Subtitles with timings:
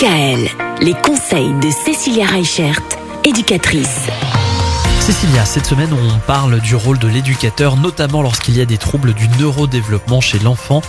[0.00, 0.48] DKL,
[0.80, 2.80] les conseils de Cécilia Reichert,
[3.22, 4.06] éducatrice.
[4.98, 9.12] Cécilia, cette semaine on parle du rôle de l'éducateur, notamment lorsqu'il y a des troubles
[9.12, 10.80] du neurodéveloppement chez l'enfant.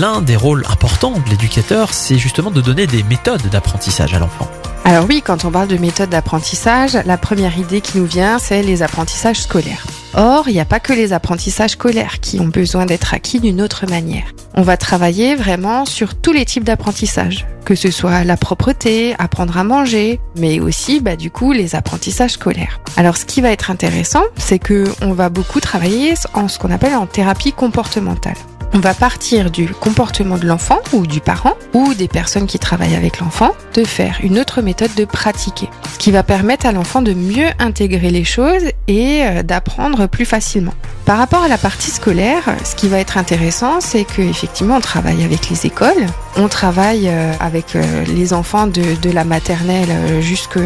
[0.00, 4.50] L'un des rôles importants de l'éducateur, c'est justement de donner des méthodes d'apprentissage à l'enfant.
[4.84, 8.62] Alors oui, quand on parle de méthode d'apprentissage, la première idée qui nous vient, c'est
[8.62, 9.84] les apprentissages scolaires.
[10.16, 13.60] Or, il n'y a pas que les apprentissages scolaires qui ont besoin d'être acquis d'une
[13.60, 14.32] autre manière.
[14.54, 19.58] On va travailler vraiment sur tous les types d'apprentissage, que ce soit la propreté, apprendre
[19.58, 22.80] à manger, mais aussi bah, du coup les apprentissages scolaires.
[22.96, 26.70] Alors ce qui va être intéressant, c'est que on va beaucoup travailler en ce qu'on
[26.70, 28.36] appelle en thérapie comportementale.
[28.76, 32.94] On va partir du comportement de l'enfant ou du parent ou des personnes qui travaillent
[32.94, 37.00] avec l'enfant de faire une autre méthode de pratiquer, ce qui va permettre à l'enfant
[37.00, 40.74] de mieux intégrer les choses et euh, d'apprendre plus facilement.
[41.06, 45.22] Par rapport à la partie scolaire, ce qui va être intéressant, c'est qu'effectivement, on travaille
[45.22, 46.04] avec les écoles,
[46.36, 48.82] on travaille euh, avec euh, les enfants de,
[49.12, 50.58] la maternelle jusqu'au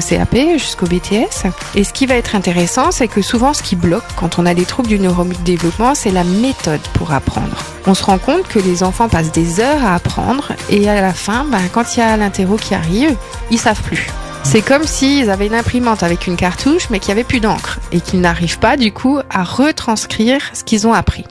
[0.00, 1.48] CAP, jusqu'au BTS.
[1.74, 4.54] Et ce qui va être intéressant, c'est que souvent, ce qui bloque quand on a
[4.54, 7.58] des troubles du neurodéveloppement, c'est la méthode pour apprendre.
[7.86, 11.12] On se rend compte que les enfants passent des heures à apprendre et à la
[11.12, 13.14] fin, ben, quand il y a l'interro qui arrive,
[13.50, 14.08] ils savent plus.
[14.44, 17.80] C'est comme s'ils avaient une imprimante avec une cartouche mais qu'il n'y avait plus d'encre
[17.90, 21.24] et qu'ils n'arrivent pas du coup à retranscrire ce qu'ils ont appris.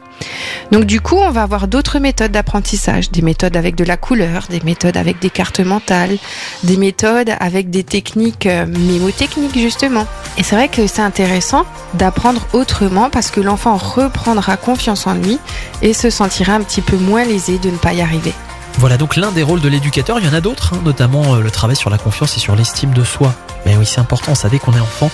[0.71, 4.47] Donc du coup, on va avoir d'autres méthodes d'apprentissage, des méthodes avec de la couleur,
[4.49, 6.17] des méthodes avec des cartes mentales,
[6.63, 10.05] des méthodes avec des techniques euh, mémotechniques justement.
[10.37, 15.39] Et c'est vrai que c'est intéressant d'apprendre autrement parce que l'enfant reprendra confiance en lui
[15.81, 18.33] et se sentira un petit peu moins lésé de ne pas y arriver.
[18.77, 21.41] Voilà donc l'un des rôles de l'éducateur, il y en a d'autres, hein, notamment euh,
[21.41, 23.33] le travail sur la confiance et sur l'estime de soi.
[23.65, 25.09] Mais oui, c'est important, vous savez qu'on est enfant,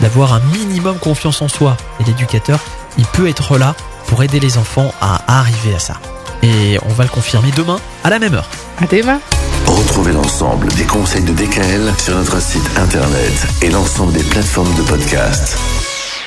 [0.00, 1.76] d'avoir un minimum confiance en soi.
[2.00, 2.58] Et l'éducateur,
[2.98, 3.74] il peut être là
[4.06, 5.94] pour aider les enfants à arriver à ça.
[6.42, 8.48] Et on va le confirmer demain à la même heure.
[8.80, 9.20] À demain.
[9.66, 14.82] Retrouvez l'ensemble des conseils de DKL sur notre site internet et l'ensemble des plateformes de
[14.82, 15.56] podcast.